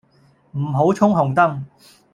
[0.53, 1.61] 唔好衝紅燈